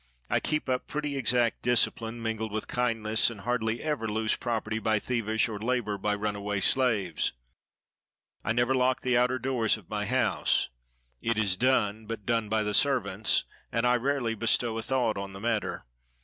[0.31, 4.97] I keep up pretty exact discipline, mingled with kindness, and hardly ever lose property by
[4.97, 7.33] thievish, or labor by runaway slaves.
[8.43, 10.69] I never lock the outer doors of my house.
[11.21, 15.33] It is done, but done by the servants; and I rarely bestow a thought on
[15.33, 15.85] the matter.